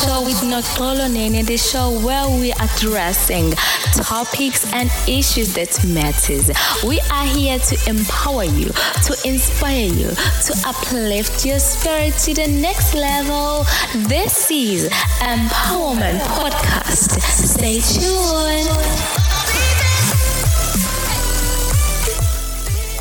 [0.00, 3.52] Show with Noxolo Nene, the show where we are addressing
[3.92, 6.50] topics and issues that matters.
[6.82, 8.70] We are here to empower you,
[9.06, 13.64] to inspire you, to uplift your spirit to the next level.
[14.08, 14.88] This is
[15.20, 17.20] Empowerment Podcast.
[17.20, 18.68] Stay tuned.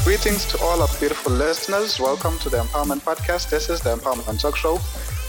[0.03, 1.99] Greetings to all our beautiful listeners.
[1.99, 3.49] Welcome to the Empowerment Podcast.
[3.49, 4.79] This is the Empowerment Talk Show.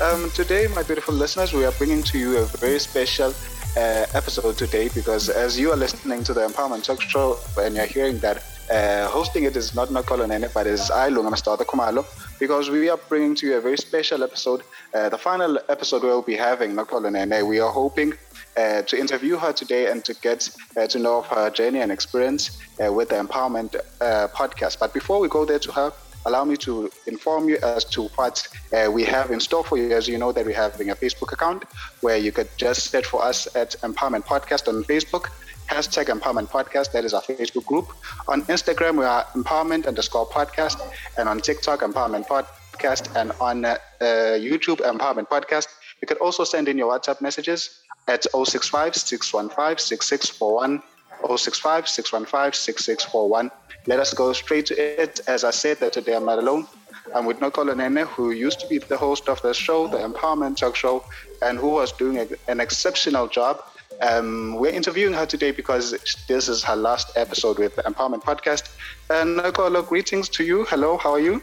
[0.01, 3.33] Um, today, my beautiful listeners, we are bringing to you a very special
[3.77, 7.87] uh, episode today because as you are listening to the Empowerment Talk Show and you're
[7.87, 12.05] hearing that uh, hosting it is not Noxolo Nene, but it is I, Lunga Kumalo,
[12.38, 14.62] because we are bringing to you a very special episode.
[14.95, 17.47] Uh, the final episode we'll be having Noxolo.
[17.47, 18.14] We are hoping
[18.56, 21.92] uh, to interview her today and to get uh, to know of her journey and
[21.92, 24.78] experience uh, with the Empowerment uh, podcast.
[24.78, 25.92] But before we go there to her,
[26.27, 29.92] allow me to inform you as to what uh, we have in store for you.
[29.92, 31.65] As you know, that we're having a Facebook account
[32.01, 35.31] where you could just search for us at Empowerment Podcast on Facebook.
[35.69, 37.89] Hashtag Empowerment Podcast, that is our Facebook group.
[38.28, 40.78] On Instagram, we are Empowerment underscore podcast,
[41.17, 45.69] and on TikTok, Empowerment Podcast, and on uh, YouTube, Empowerment Podcast.
[46.00, 47.78] You could also send in your WhatsApp messages
[48.09, 50.83] at 065 615 6641.
[51.23, 53.50] 065 615 6641.
[53.86, 55.20] Let us go straight to it.
[55.27, 56.66] As I said, that today I'm not alone.
[57.14, 60.56] I'm with Noxolo Nene, who used to be the host of the show, the Empowerment
[60.56, 61.05] Talk Show,
[61.42, 63.62] and who was doing a, an exceptional job.
[64.00, 65.94] Um, we're interviewing her today because
[66.28, 68.70] this is her last episode with the Empowerment Podcast.
[69.10, 70.64] And Noxolo, greetings to you.
[70.66, 71.42] Hello, how are you?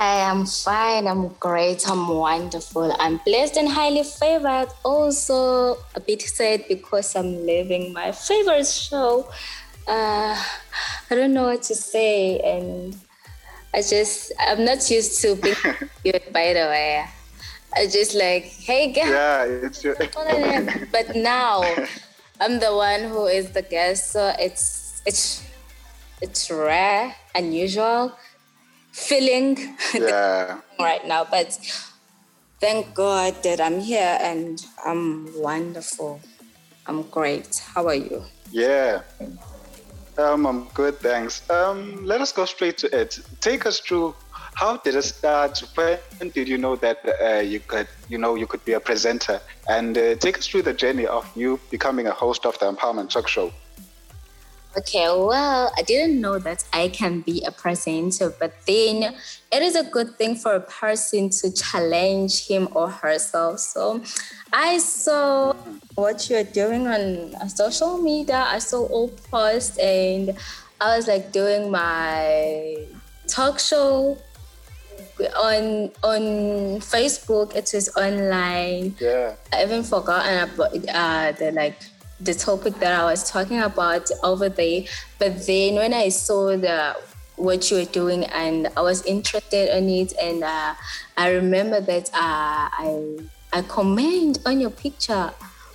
[0.00, 1.06] I am fine.
[1.06, 1.88] I'm great.
[1.88, 2.94] I'm wonderful.
[2.98, 4.66] I'm blessed and highly favored.
[4.84, 9.28] Also, a bit sad because I'm leaving my favorite show.
[9.86, 10.36] Uh,
[11.10, 12.96] I don't know what to say, and
[13.74, 15.56] I just I'm not used to being
[16.04, 16.22] good.
[16.32, 17.04] By the way,
[17.74, 19.08] I just like, hey guys.
[19.08, 19.96] Yeah, it's your.
[20.92, 21.62] but now
[22.40, 25.44] I'm the one who is the guest, so it's it's
[26.20, 28.12] it's rare, unusual
[28.92, 30.60] feeling yeah.
[30.78, 31.24] right now.
[31.24, 31.58] But
[32.60, 36.20] thank God that I'm here and I'm wonderful.
[36.86, 37.62] I'm great.
[37.74, 38.22] How are you?
[38.50, 39.02] Yeah.
[40.18, 41.48] Um, I'm good, thanks.
[41.48, 43.18] Um, let us go straight to it.
[43.40, 44.14] Take us through
[44.54, 45.62] how did it start?
[45.74, 49.40] When did you know that uh, you could, you know, you could be a presenter?
[49.68, 53.10] And uh, take us through the journey of you becoming a host of the Empowerment
[53.10, 53.52] Talk Show.
[54.74, 59.14] Okay, well, I didn't know that I can be a presenter, but then
[59.52, 63.60] it is a good thing for a person to challenge him or herself.
[63.60, 64.02] So
[64.50, 65.52] I saw
[65.94, 70.32] what you're doing on social media, I saw all posts, and
[70.80, 72.86] I was like doing my
[73.28, 74.16] talk show
[75.36, 76.22] on on
[76.80, 77.54] Facebook.
[77.54, 78.96] It was online.
[78.98, 79.34] Yeah.
[79.52, 81.76] I even forgotten about uh, the like
[82.22, 84.84] the topic that I was talking about over there.
[85.18, 86.96] But then when I saw the
[87.36, 90.74] what you were doing and I was interested in it, and uh,
[91.16, 93.18] I remember that uh, I
[93.52, 95.32] I comment on your picture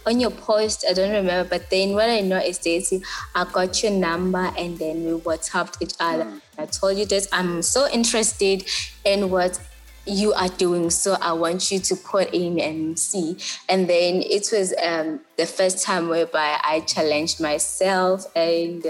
[0.08, 0.86] on your post.
[0.90, 3.04] I don't remember, but then what I know is Daisy,
[3.36, 6.24] I got your number and then we WhatsApped each other.
[6.24, 6.42] Mm.
[6.58, 8.64] I told you that I'm so interested
[9.04, 9.60] in what
[10.08, 10.90] you are doing.
[10.90, 13.38] So I want you to put in and see.
[13.70, 18.86] And then it was um, the first time whereby I challenged myself and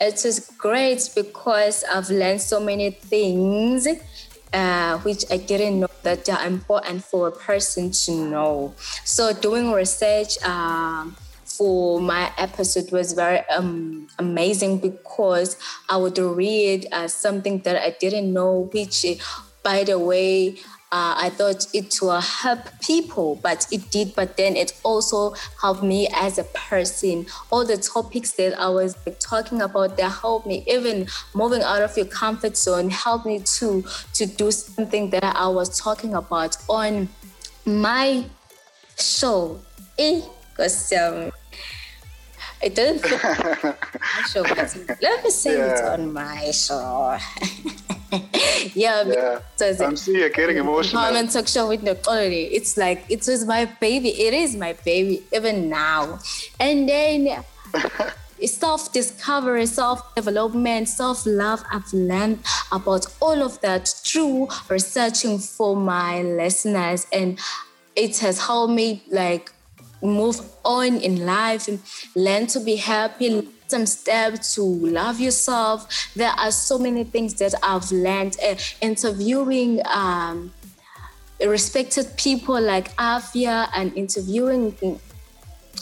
[0.00, 3.86] it was great because I've learned so many things
[4.52, 8.74] uh, which I didn't know that they are important for a person to know.
[9.04, 15.56] So doing research um, for my episode was very um, amazing because
[15.88, 19.04] I would read uh, something that I didn't know, which
[19.66, 20.54] by the way,
[20.92, 24.14] uh, I thought it will help people, but it did.
[24.14, 27.26] But then it also helped me as a person.
[27.50, 30.62] All the topics that I was talking about, they helped me.
[30.68, 35.48] Even moving out of your comfort zone helped me to to do something that I
[35.48, 37.08] was talking about on
[37.64, 38.24] my
[38.96, 39.60] show.
[39.98, 40.20] Eh,
[42.66, 45.72] it doesn't feel but let me say yeah.
[45.72, 47.16] it on my show.
[48.74, 49.38] yeah, yeah.
[49.54, 51.02] So I'm seeing you getting emotional.
[51.02, 52.44] Comment talk show with the quality.
[52.58, 54.08] It's like it was my baby.
[54.08, 56.18] It is my baby even now.
[56.58, 57.44] And then
[58.46, 61.62] self discovery, self development, self love.
[61.70, 62.40] I've learned
[62.72, 67.38] about all of that through researching for my listeners, and
[67.94, 69.52] it has helped me like
[70.02, 71.80] move on in life and
[72.14, 76.08] learn to be happy some steps to love yourself.
[76.14, 80.52] There are so many things that I've learned uh, interviewing um,
[81.40, 85.00] respected people like Afia and interviewing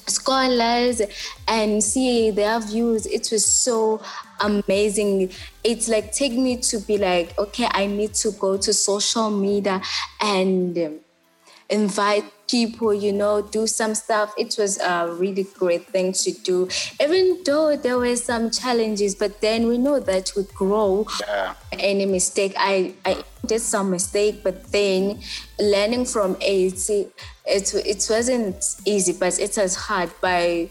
[0.06, 1.00] scholars
[1.48, 4.02] and see their views it was so
[4.40, 5.30] amazing
[5.62, 9.80] it's like take me to be like okay i need to go to social media
[10.20, 11.00] and
[11.70, 14.32] invite people, you know, do some stuff.
[14.36, 16.68] It was a really great thing to do,
[17.00, 19.14] even though there were some challenges.
[19.14, 21.06] But then we know that we grow.
[21.20, 21.54] Yeah.
[21.72, 25.20] Any mistake, I, I did some mistake, but then
[25.58, 30.68] learning from it, it, it wasn't easy, but it was hard by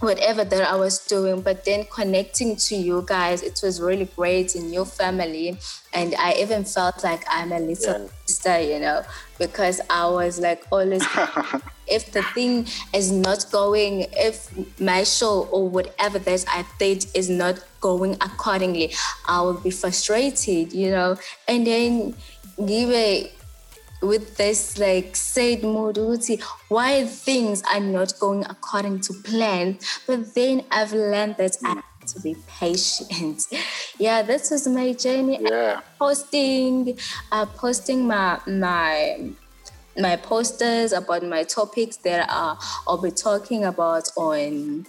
[0.00, 4.54] whatever that I was doing, but then connecting to you guys, it was really great
[4.54, 5.58] in your family.
[5.92, 8.10] And I even felt like I'm a little.
[8.36, 9.02] Sister, you know,
[9.38, 11.02] because I was like always,
[11.86, 14.50] if the thing is not going, if
[14.80, 18.94] my show or whatever that I did is not going accordingly,
[19.26, 21.16] I will be frustrated, you know.
[21.48, 22.14] And then
[22.64, 23.32] give a
[24.02, 30.62] with this like said modality why things are not going according to plan but then
[30.70, 33.42] i've learned that i have to be patient
[33.98, 35.80] yeah this was my journey yeah.
[35.98, 36.98] posting
[37.32, 39.30] uh, posting my my
[39.98, 44.84] my posters about my topics that are i'll be talking about on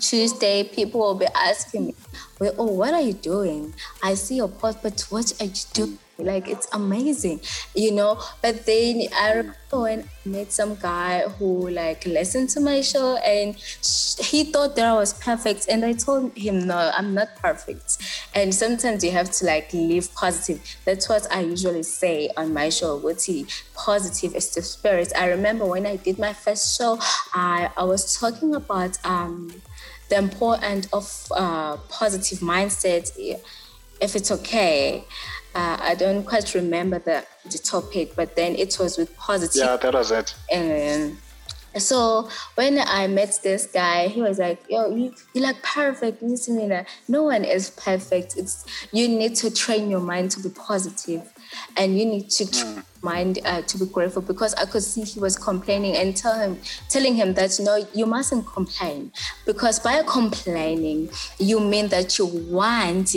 [0.00, 1.94] Tuesday, people will be asking me,
[2.38, 3.74] well, oh, what are you doing?
[4.02, 5.98] I see your post, but what are you doing?
[6.22, 7.40] Like it's amazing,
[7.74, 8.20] you know.
[8.42, 13.16] But then I remember when I met some guy who like listened to my show
[13.16, 13.56] and
[14.20, 17.98] he thought that I was perfect, and I told him no, I'm not perfect.
[18.34, 20.60] And sometimes you have to like live positive.
[20.84, 22.96] That's what I usually say on my show.
[22.96, 23.28] What's
[23.74, 25.12] positive is the spirit.
[25.16, 26.98] I remember when I did my first show,
[27.32, 29.50] I I was talking about um
[30.10, 33.10] the importance of uh, positive mindset
[34.00, 35.04] if it's okay
[35.54, 39.62] uh, I don't quite remember the, the topic, but then it was with positive.
[39.64, 40.34] Yeah, that was it.
[40.52, 41.16] And
[41.76, 46.84] so when I met this guy, he was like, "Yo, you you like perfect." Listen,
[47.08, 48.36] no one is perfect.
[48.36, 51.32] It's you need to train your mind to be positive,
[51.76, 52.84] and you need to mm.
[53.02, 54.22] mind uh, to be grateful.
[54.22, 56.58] Because I could see he was complaining and tell him,
[56.88, 59.12] telling him that no, you mustn't complain,
[59.46, 61.08] because by complaining
[61.38, 63.14] you mean that you want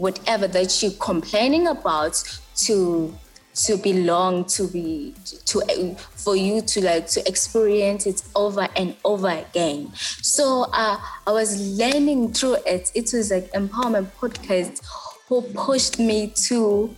[0.00, 2.22] whatever that you're complaining about
[2.56, 3.14] to
[3.52, 5.12] to belong to be
[5.44, 5.60] to
[5.96, 9.92] for you to like to experience it over and over again.
[10.22, 12.90] So uh, i was learning through it.
[12.94, 14.82] It was like empowerment podcast
[15.28, 16.94] who pushed me to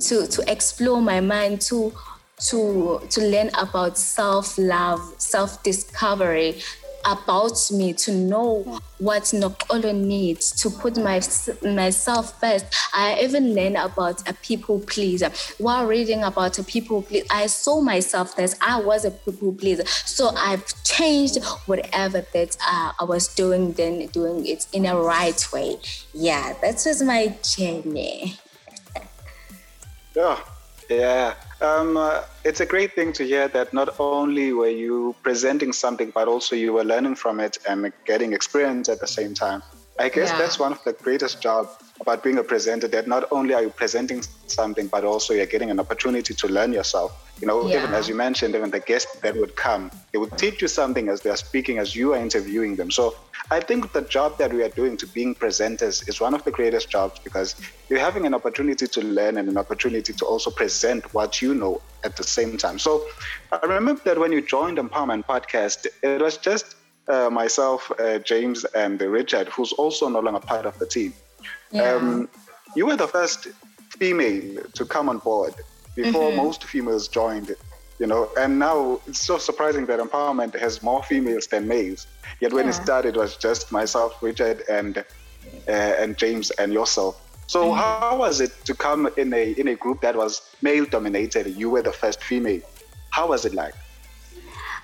[0.00, 1.92] to to explore my mind to
[2.48, 6.62] to to learn about self-love self-discovery
[7.12, 11.20] about me to know what Noxolo needs, to put my,
[11.62, 12.66] myself first.
[12.92, 15.30] I even learned about a people pleaser.
[15.58, 19.86] While reading about a people pleaser, I saw myself that I was a people pleaser.
[19.86, 25.46] So I've changed whatever that uh, I was doing, then doing it in a right
[25.52, 25.76] way.
[26.12, 28.36] Yeah, that was my journey.
[30.16, 30.40] yeah,
[30.90, 31.34] yeah.
[31.60, 36.10] Um, uh, it's a great thing to hear that not only were you presenting something,
[36.14, 39.62] but also you were learning from it and getting experience at the same time.
[39.98, 40.38] I guess yeah.
[40.38, 43.70] that's one of the greatest jobs about being a presenter that not only are you
[43.70, 47.24] presenting something, but also you're getting an opportunity to learn yourself.
[47.40, 47.78] You know, yeah.
[47.78, 51.08] even as you mentioned, even the guests that would come, they would teach you something
[51.08, 52.90] as they're speaking, as you are interviewing them.
[52.90, 53.14] So
[53.50, 56.50] I think the job that we are doing to being presenters is one of the
[56.50, 57.54] greatest jobs because
[57.88, 61.80] you're having an opportunity to learn and an opportunity to also present what you know
[62.04, 62.78] at the same time.
[62.78, 63.04] So
[63.52, 66.76] I remember that when you joined Empowerment Podcast, it was just
[67.08, 71.14] uh, myself, uh, James, and Richard, who's also no longer part of the team.
[71.70, 71.94] Yeah.
[71.94, 72.28] Um,
[72.74, 73.48] you were the first
[73.90, 75.54] female to come on board
[75.94, 76.36] before mm-hmm.
[76.36, 77.54] most females joined
[77.98, 82.06] you know and now it's so surprising that empowerment has more females than males
[82.40, 82.70] yet when yeah.
[82.70, 85.72] it started it was just myself richard and uh,
[86.02, 87.14] and james and yourself
[87.46, 87.78] so mm-hmm.
[87.78, 91.70] how was it to come in a in a group that was male dominated you
[91.70, 92.60] were the first female
[93.10, 93.74] how was it like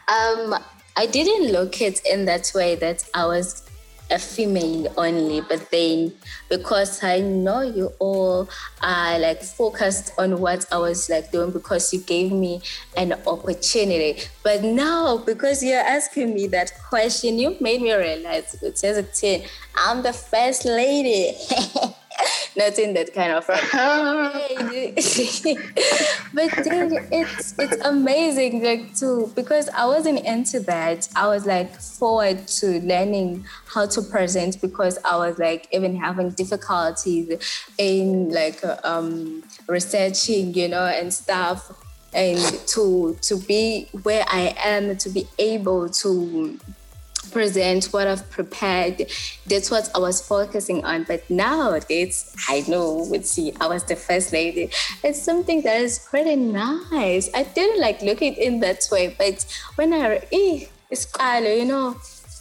[0.08, 0.54] um
[0.96, 3.63] I didn't look it in that way that I was
[4.10, 6.12] a female only, but then
[6.48, 8.48] because I know you all
[8.82, 12.60] are like focused on what I was like doing because you gave me
[12.96, 14.22] an opportunity.
[14.42, 18.84] But now, because you're asking me that question, you made me realize, it's
[19.76, 21.36] I'm the first lady.
[22.56, 23.46] not in that kind of
[26.34, 31.08] but then it's it's amazing like too because I wasn't into that.
[31.16, 36.30] I was like forward to learning how to present because I was like even having
[36.30, 37.28] difficulties
[37.78, 41.72] in like um researching, you know, and stuff
[42.14, 42.38] and
[42.68, 46.58] to to be where I am, to be able to
[47.30, 49.06] present what I've prepared.
[49.46, 51.04] That's what I was focusing on.
[51.04, 54.70] But now it's I know, would see, I was the first lady.
[55.02, 57.30] It's something that is pretty nice.
[57.34, 59.44] I didn't like look it in that way, but
[59.76, 61.06] when I, eh, it's
[61.40, 61.96] you know,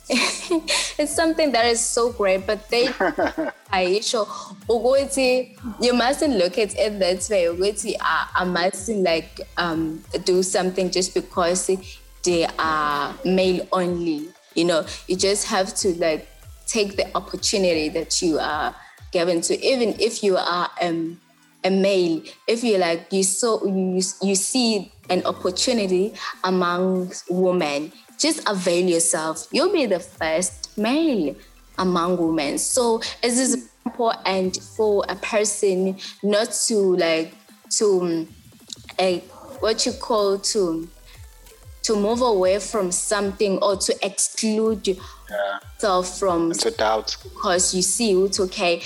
[0.09, 2.45] it's something that is so great.
[2.45, 2.89] But they,
[3.71, 4.27] I show,
[4.69, 7.95] you mustn't look at it that way.
[8.01, 11.69] I, I mustn't like um, do something just because
[12.23, 16.27] they are male only you know, you just have to like
[16.65, 18.75] take the opportunity that you are
[19.11, 21.19] given to, even if you are um,
[21.63, 28.47] a male, if you like you saw you you see an opportunity among women, just
[28.49, 29.47] avail yourself.
[29.51, 31.35] You'll be the first male
[31.77, 32.57] among women.
[32.57, 37.33] So it is important for a person not to like
[37.77, 38.27] to
[38.99, 39.19] a
[39.59, 40.87] what you call to
[41.83, 44.95] to move away from something or to exclude yeah.
[45.75, 48.81] yourself from it's a doubt because you see it's okay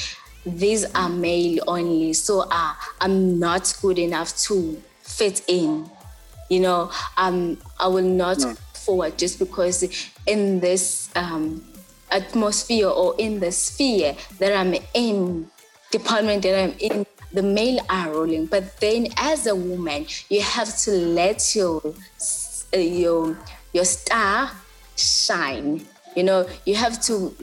[0.46, 5.90] these are male only so uh, i'm not good enough to fit in
[6.50, 8.56] you know um, i will not no.
[8.74, 9.84] forward just because
[10.26, 11.64] in this um,
[12.12, 15.50] atmosphere or in the sphere that i'm in
[15.92, 20.76] department that i'm in the male are ruling but then as a woman you have
[20.78, 21.82] to let your
[22.74, 23.38] uh, your
[23.74, 24.52] your star
[24.96, 25.86] shine.
[26.16, 27.36] You know you have to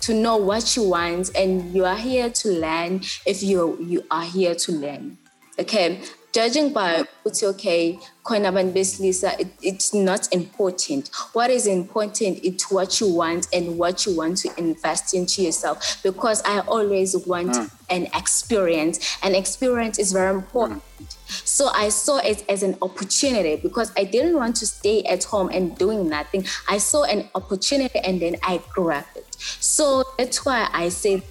[0.00, 4.24] to know what you want and you are here to learn if you you are
[4.24, 5.18] here to learn.
[5.58, 6.00] Okay
[6.34, 11.10] judging by what's okay khona abantu it, it's not important.
[11.34, 16.02] What is important is what you want and what you want to invest into yourself.
[16.02, 17.70] Because i always want mm.
[17.90, 20.82] an experience and experience is very important.
[20.82, 21.10] Mm.
[21.56, 25.48] so i saw it as an opportunity because i didn't want to stay at home
[25.50, 26.44] and doing nothing.
[26.68, 29.36] I saw an opportunity and then i grabbed it.
[29.60, 31.22] So that's why i say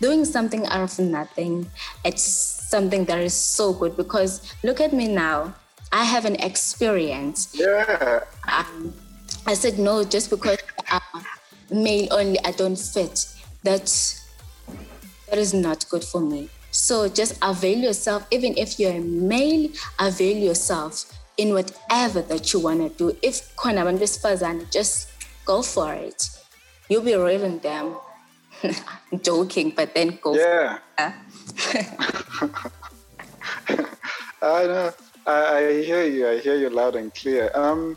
[0.00, 1.70] doing something out of nothing
[2.04, 4.32] it's something that is so good because
[4.64, 5.54] look at me now.
[5.92, 7.54] I have an experience.
[7.54, 8.24] Yeah.
[8.50, 8.92] Um,
[9.46, 10.58] I said no just because
[10.90, 11.22] I'm
[11.70, 12.38] male only.
[12.44, 13.16] I don't fit.
[13.62, 13.86] That
[15.28, 16.50] that is not good for me.
[16.72, 18.26] So just avail yourself.
[18.32, 20.92] Even if you're a male, avail yourself
[21.36, 23.16] in whatever that you want to do.
[23.22, 23.84] If khona
[24.72, 25.10] just
[25.44, 26.20] go for it.
[26.88, 27.96] You'll be ruining them.
[28.64, 30.34] I'm joking, but then go.
[30.34, 30.78] Yeah.
[34.42, 34.92] I know.
[35.26, 36.28] I, hear you.
[36.28, 37.50] I hear you loud and clear.
[37.54, 37.96] Um,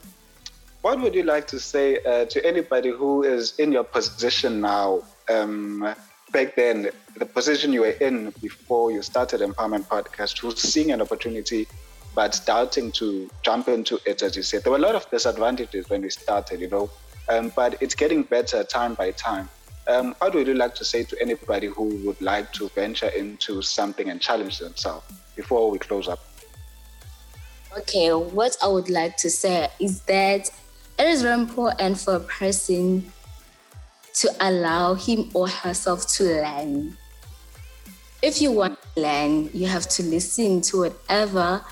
[0.81, 5.03] what would you like to say uh, to anybody who is in your position now?
[5.29, 5.93] Um,
[6.31, 11.01] back then, the position you were in before you started Empowerment Podcast, who's seeing an
[11.01, 11.67] opportunity
[12.15, 14.63] but doubting to jump into it, as you said.
[14.63, 16.89] There were a lot of disadvantages when we started, you know,
[17.29, 19.49] um, but it's getting better time by time.
[19.87, 23.61] Um, what would you like to say to anybody who would like to venture into
[23.61, 26.19] something and challenge themselves before we close up?
[27.77, 30.49] Okay, what I would like to say is that
[30.99, 33.11] it is very important for a person
[34.15, 36.97] to allow him or herself to learn.
[38.21, 41.63] If you want to learn, you have to listen to whatever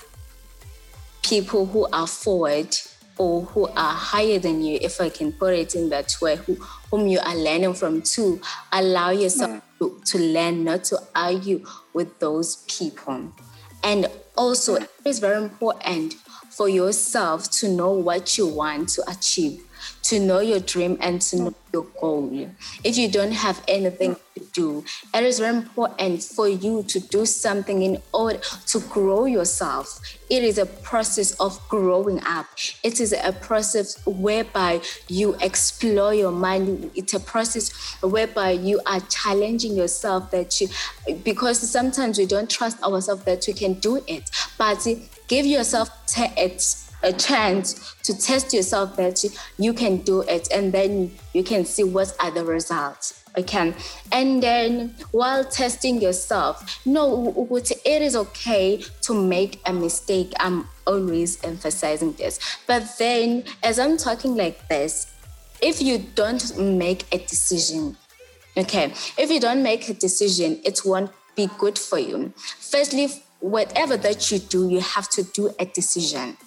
[1.24, 2.78] people who are forward
[3.18, 6.58] or who are higher than you, if I can put it in that way, who,
[6.96, 8.40] whom you are learning from to
[8.72, 11.62] allow yourself to, to learn, not to argue
[11.94, 13.34] with those people.
[13.84, 16.14] And also, it is very important
[16.50, 19.62] for yourself to know what you want to achieve,
[20.06, 22.50] to know your dream and to know your goal.
[22.84, 27.26] If you don't have anything to do, it is very important for you to do
[27.26, 30.00] something in order to grow yourself.
[30.30, 32.46] It is a process of growing up.
[32.84, 36.92] It is a process whereby you explore your mind.
[36.96, 37.72] It's a process
[38.02, 40.68] whereby you are challenging yourself that you,
[41.24, 44.30] because sometimes we don't trust ourselves that we can do it.
[44.58, 44.88] But
[45.28, 46.32] give yourself t-
[47.06, 49.24] a chance to test yourself that
[49.58, 53.74] you can do it and then you can see what are the results okay?
[54.12, 60.34] And then while testing yourself no it is okay to make a mistake.
[60.40, 62.40] I'm always emphasizing this.
[62.68, 65.14] But then as i'm talking like this
[65.62, 67.98] if you don't make a decision
[68.58, 68.94] okay?
[69.18, 72.34] If you don't make a decision it won't be good for you.
[72.60, 73.10] Firstly
[73.42, 76.38] whatever that you do you have to do a decision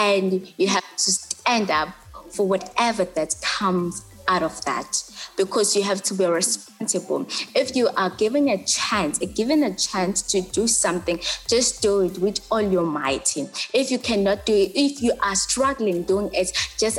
[0.00, 1.88] and you have to stand up
[2.30, 5.02] for whatever that comes out of that
[5.36, 7.26] because you have to be responsible.
[7.54, 12.18] If you are given a chance, given a chance to do something, just do it
[12.18, 13.36] with all your might.
[13.74, 16.98] If you cannot do it, if you are struggling doing it, just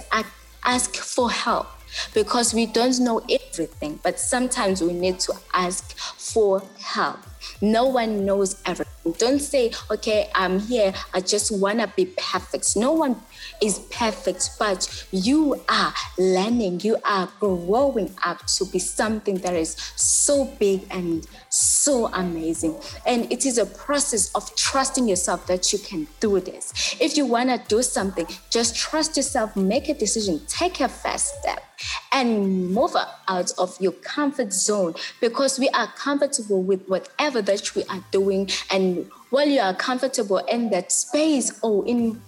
[0.64, 1.68] ask for help
[2.14, 7.20] because we don't know everything, but sometimes we need to ask for help.
[7.62, 8.91] No one knows everything.
[9.18, 12.76] Don't say, okay, I'm here, I just want to be perfect.
[12.76, 13.16] No one
[13.62, 19.76] is perfect, but you are learning, you are growing up to be something that is
[19.96, 22.76] so big and so amazing.
[23.06, 26.96] And it is a process of trusting yourself that you can do this.
[27.00, 31.40] If you want to do something, just trust yourself, make a decision, take a first
[31.40, 31.64] step,
[32.12, 32.96] and move
[33.28, 38.50] out of your comfort zone because we are comfortable with whatever that we are doing.
[38.72, 42.22] And while you are comfortable in that space or in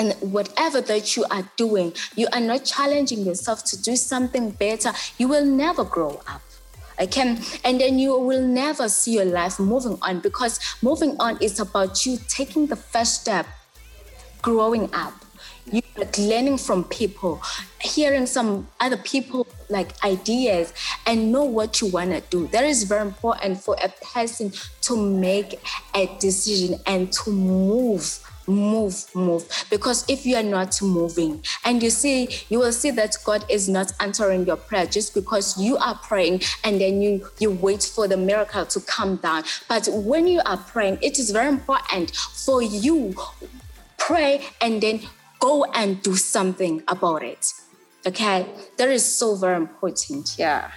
[0.00, 4.92] and whatever that you are doing, you are not challenging yourself to do something better,
[5.18, 6.40] you will never grow up.
[6.98, 11.60] Okay, and then you will never see your life moving on because moving on is
[11.60, 13.46] about you taking the first step,
[14.42, 15.14] growing up.
[15.70, 17.40] You like learning from people,
[17.80, 20.74] hearing some other people like ideas,
[21.06, 22.48] and know what you want to do.
[22.48, 24.52] That is very important for a person
[24.82, 25.60] to make
[25.94, 29.44] a decision and to move move move.
[29.70, 33.68] Because if you are not moving and you see you will see that god is
[33.68, 38.08] not answering your prayer just because you are praying and then you you wait for
[38.08, 39.44] the miracle to come down.
[39.68, 43.14] But when you are praying it is very important for you
[43.98, 45.00] pray and then
[45.38, 47.52] go and do something about it.
[48.06, 48.46] Okay?
[48.76, 50.70] That is so very important yeah.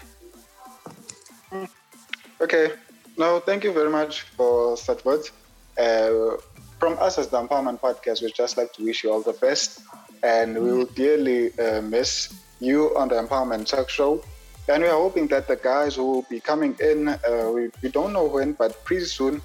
[2.41, 2.71] Okay.
[3.17, 5.31] No thank you very much for such words.
[5.77, 6.37] Uh,
[6.83, 9.83] from us as the Empowerment Podcast, we'd just like to wish you all the best.
[10.21, 14.21] And we will dearly uh, miss you on the Empowerment Talk Show.
[14.67, 17.17] And we are hoping that the guys who will be coming in, uh,
[17.55, 19.41] we, we don't know when, but pretty soon,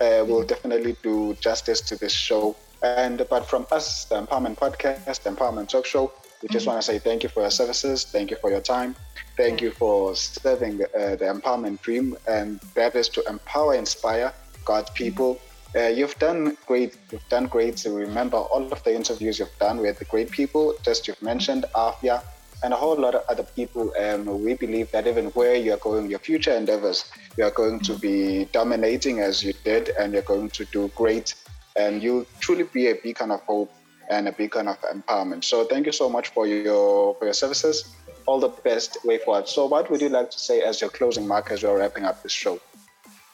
[0.00, 2.56] uh, will definitely do justice to this show.
[2.82, 6.70] And but from us, the Empowerment Podcast, the Empowerment Talk Show, we just mm-hmm.
[6.70, 8.96] want to say thank you for your services, thank you for your time,
[9.36, 14.32] thank you for serving uh, the empowerment dream, and that is to empower, inspire
[14.64, 15.38] God's people.
[15.74, 16.96] Uh, you've done great.
[17.10, 17.78] You've done great.
[17.78, 20.74] So remember all of the interviews you've done with the great people.
[20.82, 22.22] Just you've mentioned Afia
[22.62, 23.92] and a whole lot of other people.
[23.98, 27.80] Um, we believe that even where you are going, your future endeavors, you are going
[27.80, 31.34] to be dominating as you did, and you're going to do great.
[31.74, 33.72] And you'll truly be a beacon of hope
[34.10, 35.44] and a beacon of empowerment.
[35.44, 37.94] So thank you so much for your for your services.
[38.26, 39.48] All the best way forward.
[39.48, 42.22] So what would you like to say as your closing mark as we're wrapping up
[42.22, 42.60] this show?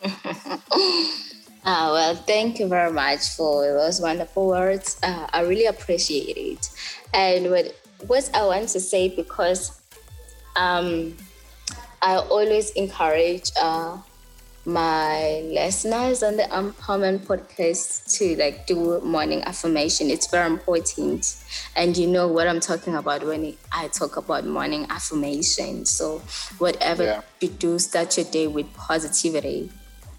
[1.65, 4.99] Uh, well, thank you very much for those wonderful words.
[5.03, 6.71] Uh, I really appreciate it.
[7.13, 7.75] And what,
[8.07, 9.81] what I want to say, because
[10.57, 11.17] um,
[12.01, 13.99] I always encourage uh,
[14.65, 20.11] my listeners on the Empowerment podcast to like do morning affirmation.
[20.11, 21.37] It's very important,
[21.75, 25.87] and you know what I'm talking about when I talk about morning affirmation.
[25.87, 26.19] So
[26.59, 27.21] whatever yeah.
[27.41, 29.71] you do, start your day with positivity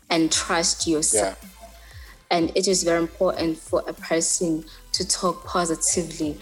[0.09, 1.39] and trust yourself.
[1.41, 1.49] Yeah.
[2.31, 6.37] And it is very important for a person to talk positively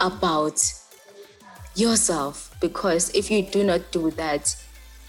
[0.00, 0.60] about
[1.74, 4.56] yourself because if you do not do that,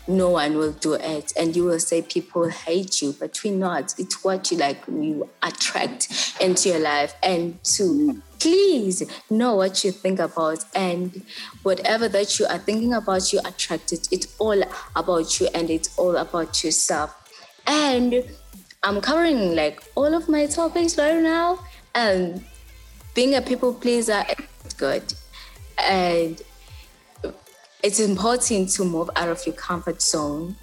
[0.08, 1.32] no one will do it.
[1.38, 3.94] And you will say people hate you, but we not.
[4.00, 7.14] It's what you like you attract into your life.
[7.22, 11.24] And to please know what you think about and
[11.64, 14.08] whatever that you are thinking about, you attract it.
[14.12, 14.62] It's all
[14.96, 17.16] about you and it's all about yourself.
[17.68, 18.24] And
[18.84, 21.60] I'm covering like all of my topics right now.
[21.94, 22.44] And
[23.14, 24.24] being a people pleaser
[24.66, 25.14] is good.
[25.78, 26.42] And
[27.84, 30.56] it's important to move out of your comfort zone.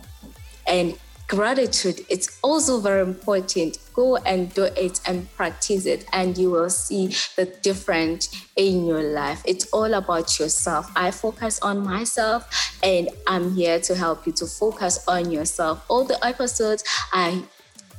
[0.67, 3.79] And gratitude, it's also very important.
[3.93, 9.03] Go and do it and practice it, and you will see the difference in your
[9.03, 9.43] life.
[9.45, 10.91] It's all about yourself.
[10.97, 15.85] I focus on myself, and I'm here to help you to focus on yourself.
[15.89, 17.45] All the episodes I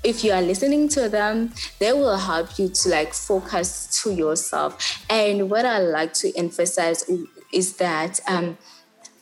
[0.02, 5.06] if you are listening to them, they will help you to like focus to yourself.
[5.10, 7.04] And what I like to emphasize
[7.52, 8.58] is that um,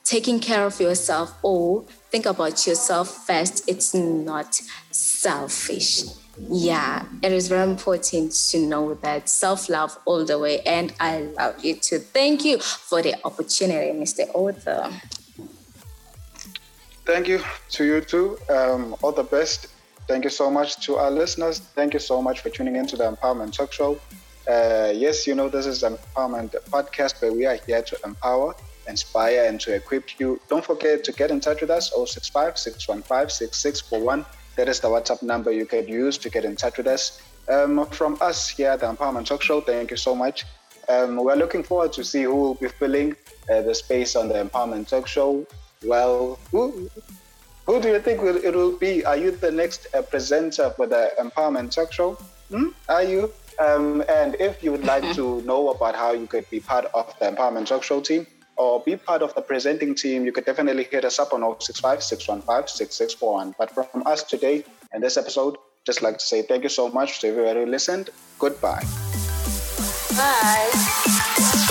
[0.04, 3.68] taking care of yourself or think about yourself first.
[3.68, 6.04] It's not selfish.
[6.40, 10.62] Yeah, it is very important to know that self love all the way.
[10.62, 12.00] And I love you too.
[12.00, 14.30] Thank you for the opportunity, Mr.
[14.34, 14.92] Author.
[17.06, 17.40] Thank you
[17.70, 18.38] to you too.
[18.50, 19.68] Um, all the best.
[20.08, 21.60] Thank you so much to our listeners.
[21.60, 24.00] Thank you so much for tuning into the Empowerment Talk Show.
[24.48, 28.56] Uh, yes, you know, this is an Empowerment Podcast but we are here to empower
[28.88, 30.40] inspire and to equip you.
[30.50, 34.26] Don't forget to get in touch with us 065 615 6641.
[34.56, 37.22] That is the WhatsApp number you can use to get in touch with us.
[37.50, 40.46] Um, from us here at the Empowerment Talk Show, thank you so much.
[40.90, 43.16] Um, we're looking forward to see who will be filling
[43.52, 45.46] uh, the space on the Empowerment Talk Show.
[45.86, 46.90] Well, who,
[47.66, 49.06] who do you think will, it will be?
[49.06, 52.14] Are you the next uh, presenter for the Empowerment Talk Show?
[52.50, 52.70] Hmm?
[52.90, 53.32] Are you?
[53.60, 57.14] Um, and if you would like to know about how you could be part of
[57.20, 58.26] the Empowerment Talk Show team
[58.58, 62.04] or be part of the presenting team, you could definitely hit us up on 065
[62.04, 63.56] 615 6641.
[63.58, 67.20] But from us today in this episode, just like to say thank you so much
[67.22, 68.10] to everybody who listened.
[68.40, 68.84] Goodbye.
[70.16, 71.64] Bye.